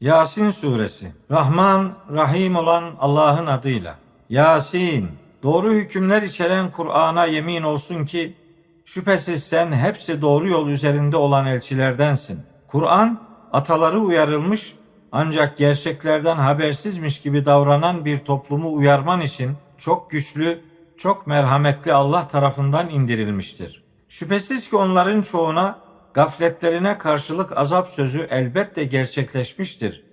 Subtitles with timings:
[0.00, 3.94] Yasin Suresi Rahman, Rahim olan Allah'ın adıyla.
[4.30, 5.08] Yasin,
[5.42, 8.36] doğru hükümler içeren Kur'an'a yemin olsun ki,
[8.84, 12.40] şüphesiz sen hepsi doğru yol üzerinde olan elçilerdensin.
[12.66, 13.20] Kur'an,
[13.52, 14.74] ataları uyarılmış,
[15.12, 20.60] ancak gerçeklerden habersizmiş gibi davranan bir toplumu uyarman için çok güçlü,
[20.96, 23.82] çok merhametli Allah tarafından indirilmiştir.
[24.08, 25.78] Şüphesiz ki onların çoğuna
[26.14, 30.04] gafletlerine karşılık azap sözü elbette gerçekleşmiştir.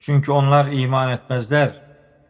[0.00, 1.82] Çünkü onlar iman etmezler.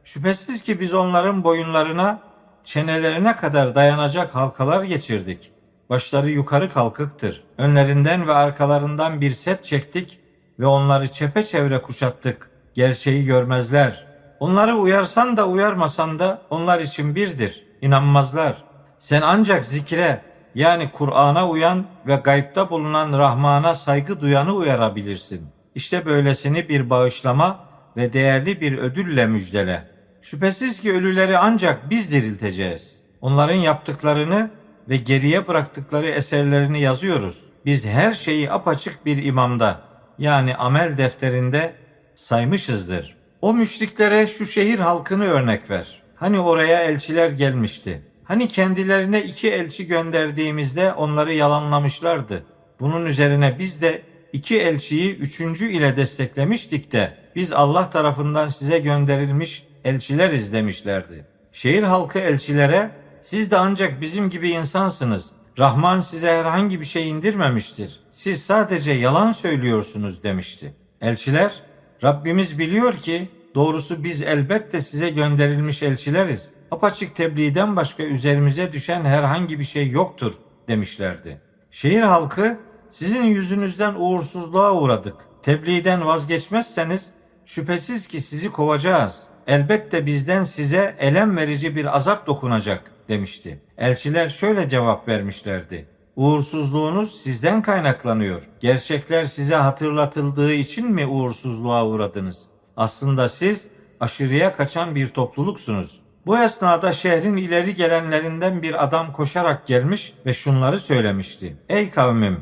[0.04, 2.20] Şüphesiz ki biz onların boyunlarına,
[2.64, 5.50] çenelerine kadar dayanacak halkalar geçirdik.
[5.90, 7.44] Başları yukarı kalkıktır.
[7.58, 10.20] Önlerinden ve arkalarından bir set çektik
[10.58, 12.50] ve onları çepeçevre kuşattık.
[12.74, 14.06] Gerçeği görmezler.
[14.40, 17.66] Onları uyarsan da uyarmasan da onlar için birdir.
[17.82, 18.64] İnanmazlar.
[18.98, 20.22] Sen ancak zikre,
[20.54, 25.46] yani Kur'an'a uyan ve gaybta bulunan Rahman'a saygı duyanı uyarabilirsin.
[25.74, 27.64] İşte böylesini bir bağışlama
[27.96, 29.88] ve değerli bir ödülle müjdele.
[30.22, 33.00] Şüphesiz ki ölüleri ancak biz dirilteceğiz.
[33.20, 34.50] Onların yaptıklarını
[34.88, 37.44] ve geriye bıraktıkları eserlerini yazıyoruz.
[37.66, 39.80] Biz her şeyi apaçık bir imamda
[40.18, 41.74] yani amel defterinde
[42.14, 43.16] saymışızdır.
[43.40, 46.02] O müşriklere şu şehir halkını örnek ver.
[46.14, 48.02] Hani oraya elçiler gelmişti.
[48.24, 52.44] Hani kendilerine iki elçi gönderdiğimizde onları yalanlamışlardı.
[52.80, 59.66] Bunun üzerine biz de iki elçiyi üçüncü ile desteklemiştik de biz Allah tarafından size gönderilmiş
[59.84, 61.26] elçileriz demişlerdi.
[61.52, 62.90] Şehir halkı elçilere
[63.22, 65.30] siz de ancak bizim gibi insansınız.
[65.58, 68.00] Rahman size herhangi bir şey indirmemiştir.
[68.10, 70.74] Siz sadece yalan söylüyorsunuz demişti.
[71.00, 71.62] Elçiler
[72.04, 79.58] Rabbimiz biliyor ki doğrusu biz elbette size gönderilmiş elçileriz apaçık tebliğden başka üzerimize düşen herhangi
[79.58, 80.34] bir şey yoktur
[80.68, 81.40] demişlerdi.
[81.70, 82.58] Şehir halkı
[82.90, 85.14] sizin yüzünüzden uğursuzluğa uğradık.
[85.42, 87.10] Tebliğden vazgeçmezseniz
[87.46, 89.22] şüphesiz ki sizi kovacağız.
[89.46, 93.62] Elbette bizden size elem verici bir azap dokunacak demişti.
[93.78, 95.88] Elçiler şöyle cevap vermişlerdi.
[96.16, 98.42] Uğursuzluğunuz sizden kaynaklanıyor.
[98.60, 102.46] Gerçekler size hatırlatıldığı için mi uğursuzluğa uğradınız?
[102.76, 103.66] Aslında siz
[104.00, 106.01] aşırıya kaçan bir topluluksunuz.
[106.26, 111.56] Bu esnada şehrin ileri gelenlerinden bir adam koşarak gelmiş ve şunları söylemişti.
[111.68, 112.40] Ey kavmim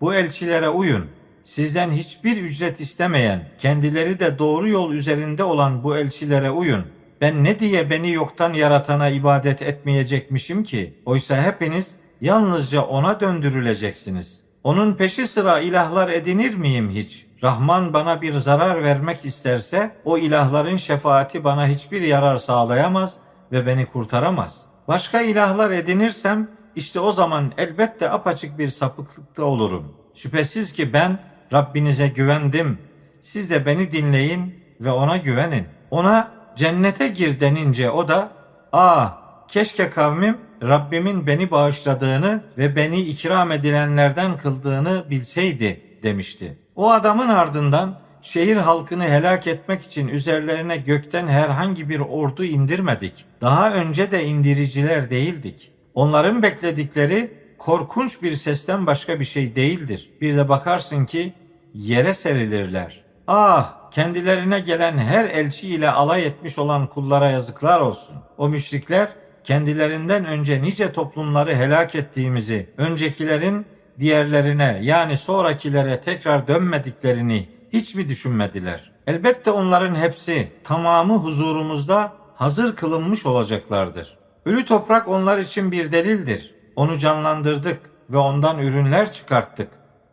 [0.00, 1.06] bu elçilere uyun.
[1.44, 6.84] Sizden hiçbir ücret istemeyen, kendileri de doğru yol üzerinde olan bu elçilere uyun.
[7.20, 10.94] Ben ne diye beni yoktan yaratana ibadet etmeyecekmişim ki?
[11.04, 14.40] Oysa hepiniz yalnızca ona döndürüleceksiniz.
[14.64, 17.26] Onun peşi sıra ilahlar edinir miyim hiç?
[17.42, 23.16] Rahman bana bir zarar vermek isterse o ilahların şefaati bana hiçbir yarar sağlayamaz
[23.52, 24.64] ve beni kurtaramaz.
[24.88, 29.94] Başka ilahlar edinirsem işte o zaman elbette apaçık bir sapıklıkta olurum.
[30.14, 31.18] Şüphesiz ki ben
[31.52, 32.78] Rabbinize güvendim.
[33.20, 35.66] Siz de beni dinleyin ve ona güvenin.
[35.90, 38.28] Ona cennete gir denince o da
[38.72, 46.58] ah keşke kavmim Rabbimin beni bağışladığını ve beni ikram edilenlerden kıldığını bilseydi demişti.
[46.78, 53.24] O adamın ardından şehir halkını helak etmek için üzerlerine gökten herhangi bir ordu indirmedik.
[53.40, 55.72] Daha önce de indiriciler değildik.
[55.94, 60.10] Onların bekledikleri korkunç bir sesten başka bir şey değildir.
[60.20, 61.32] Bir de bakarsın ki
[61.74, 63.04] yere serilirler.
[63.26, 68.16] Ah kendilerine gelen her elçi ile alay etmiş olan kullara yazıklar olsun.
[68.36, 69.08] O müşrikler
[69.44, 73.66] kendilerinden önce nice toplumları helak ettiğimizi, öncekilerin
[74.00, 78.92] diğerlerine yani sonrakilere tekrar dönmediklerini hiç mi düşünmediler?
[79.06, 84.18] Elbette onların hepsi tamamı huzurumuzda hazır kılınmış olacaklardır.
[84.44, 86.54] Ölü toprak onlar için bir delildir.
[86.76, 89.68] Onu canlandırdık ve ondan ürünler çıkarttık.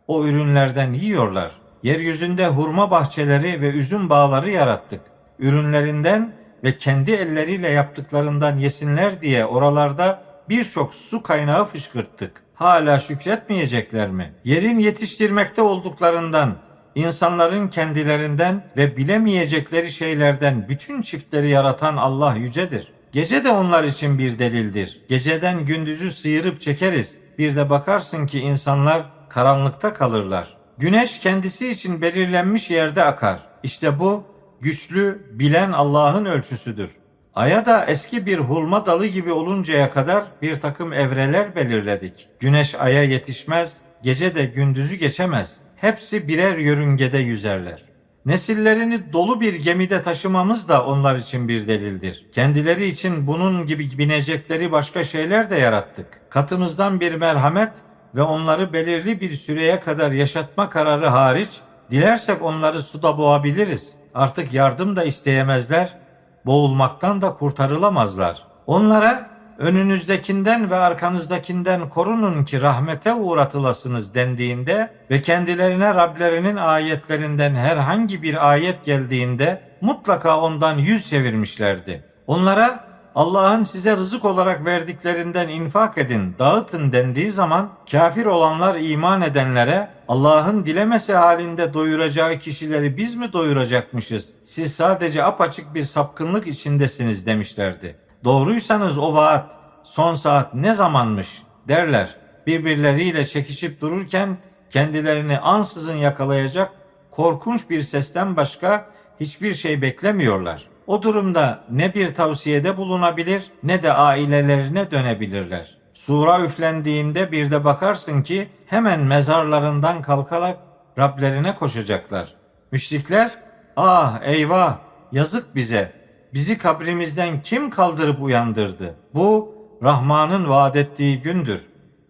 [0.06, 1.52] O ürünlerden yiyorlar.
[1.82, 5.00] Yeryüzünde hurma bahçeleri ve üzüm bağları yarattık.
[5.38, 6.32] Ürünlerinden
[6.64, 12.45] ve kendi elleriyle yaptıklarından yesinler diye oralarda birçok su kaynağı fışkırttık.
[12.56, 14.32] Hala şükretmeyecekler mi?
[14.44, 16.56] Yerin yetiştirmekte olduklarından,
[16.94, 22.92] insanların kendilerinden ve bilemeyecekleri şeylerden bütün çiftleri yaratan Allah yücedir.
[23.12, 25.00] Gece de onlar için bir delildir.
[25.08, 27.18] Geceden gündüzü sıyırıp çekeriz.
[27.38, 30.56] Bir de bakarsın ki insanlar karanlıkta kalırlar.
[30.78, 33.38] Güneş kendisi için belirlenmiş yerde akar.
[33.62, 34.24] İşte bu
[34.60, 36.90] güçlü, bilen Allah'ın ölçüsüdür.
[37.36, 42.28] Aya da eski bir hulma dalı gibi oluncaya kadar bir takım evreler belirledik.
[42.40, 45.56] Güneş aya yetişmez, gece de gündüzü geçemez.
[45.76, 47.82] Hepsi birer yörüngede yüzerler.
[48.26, 52.26] Nesillerini dolu bir gemide taşımamız da onlar için bir delildir.
[52.32, 56.20] Kendileri için bunun gibi binecekleri başka şeyler de yarattık.
[56.30, 57.72] Katımızdan bir merhamet
[58.14, 61.50] ve onları belirli bir süreye kadar yaşatma kararı hariç
[61.90, 63.92] Dilersek onları suda boğabiliriz.
[64.14, 65.98] Artık yardım da isteyemezler.
[66.46, 68.42] Boğulmaktan da kurtarılamazlar.
[68.66, 78.50] Onlara önünüzdekinden ve arkanızdakinden korunun ki rahmete uğratılasınız dendiğinde ve kendilerine Rablerinin ayetlerinden herhangi bir
[78.50, 82.04] ayet geldiğinde mutlaka ondan yüz çevirmişlerdi.
[82.26, 82.85] Onlara
[83.16, 90.66] Allah'ın size rızık olarak verdiklerinden infak edin, dağıtın dendiği zaman kafir olanlar iman edenlere Allah'ın
[90.66, 94.32] dilemesi halinde doyuracağı kişileri biz mi doyuracakmışız?
[94.44, 97.96] Siz sadece apaçık bir sapkınlık içindesiniz demişlerdi.
[98.24, 102.16] Doğruysanız o vaat son saat ne zamanmış derler.
[102.46, 104.36] Birbirleriyle çekişip dururken
[104.70, 106.70] kendilerini ansızın yakalayacak
[107.10, 108.86] korkunç bir sesten başka
[109.20, 110.75] hiçbir şey beklemiyorlar.
[110.86, 115.78] O durumda ne bir tavsiyede bulunabilir ne de ailelerine dönebilirler.
[115.94, 120.58] Sura üflendiğinde bir de bakarsın ki hemen mezarlarından kalkarak
[120.98, 122.34] Rablerine koşacaklar.
[122.72, 123.30] Müşrikler
[123.76, 124.78] ah eyvah
[125.12, 125.92] yazık bize
[126.34, 128.94] bizi kabrimizden kim kaldırıp uyandırdı?
[129.14, 131.66] Bu Rahman'ın vaat ettiği gündür.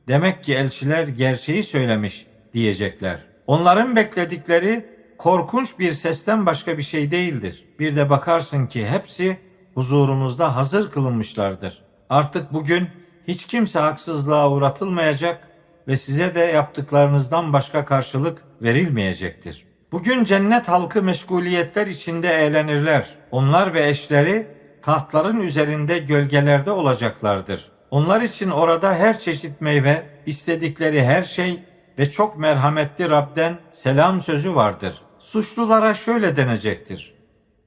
[0.09, 3.19] Demek ki elçiler gerçeği söylemiş diyecekler.
[3.47, 7.65] Onların bekledikleri korkunç bir sesten başka bir şey değildir.
[7.79, 9.37] Bir de bakarsın ki hepsi
[9.75, 11.83] huzurumuzda hazır kılınmışlardır.
[12.11, 12.89] Artık bugün
[13.29, 15.49] hiç kimse haksızlığa uğratılmayacak
[15.89, 19.67] ve size de yaptıklarınızdan başka karşılık verilmeyecektir.
[19.93, 23.07] Bugün cennet halkı meşguliyetler içinde eğlenirler.
[23.31, 24.47] Onlar ve eşleri
[24.83, 27.71] tahtların üzerinde gölgelerde olacaklardır.
[27.91, 31.65] Onlar için orada her çeşit meyve, istedikleri her şey
[31.99, 35.03] ve çok merhametli Rab'den selam sözü vardır.
[35.27, 37.15] Suçlulara şöyle denecektir.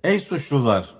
[0.04, 0.96] Ey suçlular!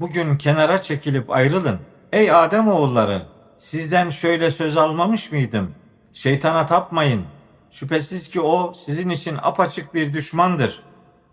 [0.00, 1.78] Bugün kenara çekilip ayrılın.
[2.12, 3.22] Ey Adem oğulları!
[3.56, 5.74] Sizden şöyle söz almamış mıydım?
[6.12, 7.24] Şeytana tapmayın.
[7.70, 10.82] Şüphesiz ki o sizin için apaçık bir düşmandır.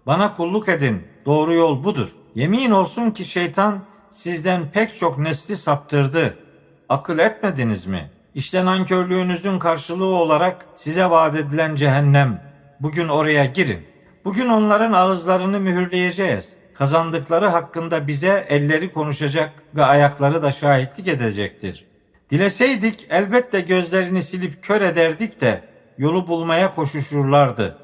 [0.08, 1.08] Bana kulluk edin.
[1.26, 2.16] Doğru yol budur.
[2.36, 6.38] Yemin olsun ki şeytan sizden pek çok nesli saptırdı.
[6.90, 8.12] Akıl etmediniz mi?
[8.36, 12.44] İşte nankörlüğünüzün karşılığı olarak size vaat edilen cehennem.
[12.80, 13.89] Bugün oraya girin.
[14.26, 16.54] Bugün onların ağızlarını mühürleyeceğiz.
[16.74, 21.86] Kazandıkları hakkında bize elleri konuşacak ve ayakları da şahitlik edecektir.
[22.32, 25.62] Dileseydik elbette gözlerini silip kör ederdik de
[25.98, 27.78] yolu bulmaya koşuşurlardı.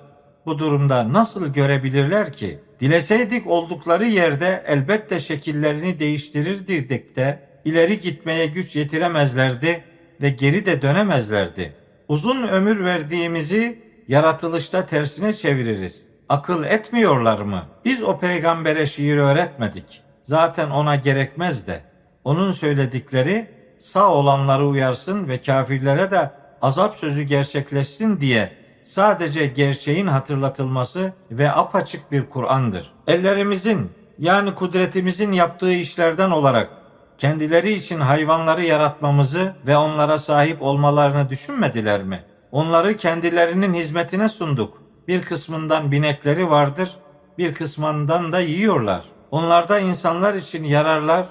[0.45, 2.59] Bu durumda nasıl görebilirler ki?
[2.79, 9.83] Dileseydik oldukları yerde elbette şekillerini değiştirirdik de ileri gitmeye güç yetiremezlerdi
[10.21, 11.73] ve geri de dönemezlerdi.
[12.07, 16.14] Uzun ömür verdiğimizi yaratılışta tersine çeviririz.
[16.30, 17.62] Akıl etmiyorlar mı?
[17.86, 20.01] Biz o peygambere şiir öğretmedik.
[20.22, 21.81] Zaten ona gerekmez de.
[22.24, 23.50] Onun söyledikleri
[23.80, 26.31] sağ olanları uyarsın ve kafirlere de
[26.62, 32.94] azap sözü gerçekleşsin diye sadece gerçeğin hatırlatılması ve apaçık bir Kur'an'dır.
[33.07, 36.69] Ellerimizin yani kudretimizin yaptığı işlerden olarak
[37.18, 42.24] kendileri için hayvanları yaratmamızı ve onlara sahip olmalarını düşünmediler mi?
[42.51, 44.84] Onları kendilerinin hizmetine sunduk.
[45.07, 46.92] Bir kısmından binekleri vardır,
[47.38, 49.06] bir kısmından da yiyorlar.
[49.31, 51.25] Onlarda insanlar için yararlar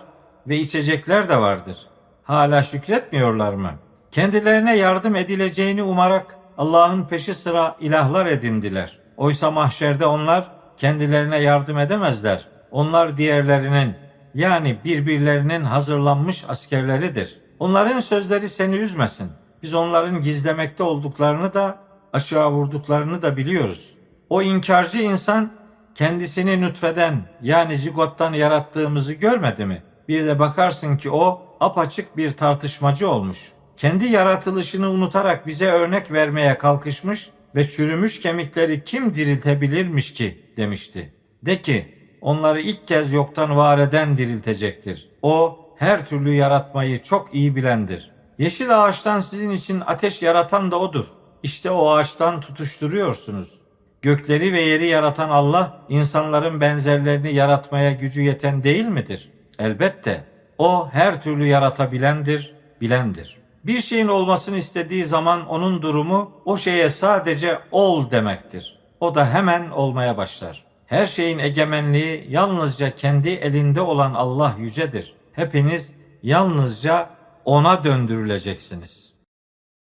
[0.49, 1.77] ve içecekler de vardır.
[2.23, 3.71] Hala şükretmiyorlar mı?
[4.13, 8.99] Kendilerine yardım edileceğini umarak Allah'ın peşi sıra ilahlar edindiler.
[9.17, 12.49] Oysa mahşerde onlar kendilerine yardım edemezler.
[12.71, 13.95] Onlar diğerlerinin
[14.35, 17.41] yani birbirlerinin hazırlanmış askerleridir.
[17.59, 19.31] Onların sözleri seni üzmesin.
[19.63, 21.79] Biz onların gizlemekte olduklarını da
[22.15, 23.95] aşağı vurduklarını da biliyoruz.
[24.31, 25.53] O inkarcı insan
[25.95, 29.83] kendisini nütfeden yani zigottan yarattığımızı görmedi mi?
[30.09, 33.53] Bir de bakarsın ki o apaçık bir tartışmacı olmuş.
[33.77, 41.15] Kendi yaratılışını unutarak bize örnek vermeye kalkışmış ve çürümüş kemikleri kim diriltebilirmiş ki demişti.
[41.43, 45.09] De ki onları ilk kez yoktan var eden diriltecektir.
[45.23, 48.11] O her türlü yaratmayı çok iyi bilendir.
[48.39, 51.07] Yeşil ağaçtan sizin için ateş yaratan da odur.
[51.45, 53.61] İşte o ağaçtan tutuşturuyorsunuz.
[54.03, 59.33] Gökleri ve yeri yaratan Allah insanların benzerlerini yaratmaya gücü yeten değil midir?
[59.59, 60.25] Elbette.
[60.59, 63.37] O her türlü yaratabilendir, bilendir.
[63.65, 68.79] Bir şeyin olmasını istediği zaman onun durumu o şeye sadece ol demektir.
[69.01, 70.65] O da hemen olmaya başlar.
[70.87, 75.15] Her şeyin egemenliği yalnızca kendi elinde olan Allah yücedir.
[75.33, 77.11] Hepiniz yalnızca
[77.45, 79.14] ona döndürüleceksiniz.''